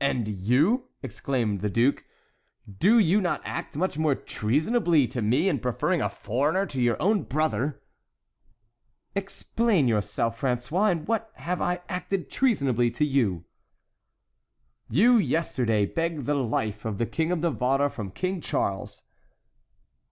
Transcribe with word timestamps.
"And 0.00 0.26
you!" 0.28 0.88
exclaimed 1.02 1.60
the 1.60 1.68
duke, 1.68 2.06
"do 2.78 2.98
you 2.98 3.20
not 3.20 3.42
act 3.44 3.76
much 3.76 3.98
more 3.98 4.14
treasonably 4.14 5.06
to 5.08 5.20
me 5.20 5.46
in 5.46 5.58
preferring 5.58 6.00
a 6.00 6.08
foreigner 6.08 6.64
to 6.64 6.80
your 6.80 6.96
own 7.02 7.24
brother?" 7.24 7.82
"Explain 9.14 9.86
yourself, 9.86 10.40
François! 10.40 10.90
In 10.90 11.04
what 11.04 11.30
have 11.34 11.60
I 11.60 11.82
acted 11.86 12.30
treasonably 12.30 12.90
to 12.92 13.04
you?" 13.04 13.44
"You 14.88 15.18
yesterday 15.18 15.84
begged 15.84 16.24
the 16.24 16.34
life 16.34 16.86
of 16.86 16.96
the 16.96 17.04
King 17.04 17.30
of 17.30 17.40
Navarre 17.40 17.90
from 17.90 18.10
King 18.10 18.40
Charles." 18.40 19.02